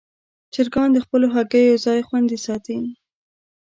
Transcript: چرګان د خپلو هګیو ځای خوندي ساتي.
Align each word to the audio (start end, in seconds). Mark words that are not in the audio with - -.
چرګان 0.53 0.89
د 0.93 0.97
خپلو 1.05 1.27
هګیو 1.35 1.81
ځای 1.85 1.99
خوندي 2.07 2.37
ساتي. 2.45 2.77